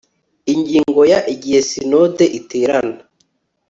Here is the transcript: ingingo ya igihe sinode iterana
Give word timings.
ingingo 0.53 1.01
ya 1.11 1.19
igihe 1.33 1.59
sinode 1.69 2.25
iterana 2.39 3.01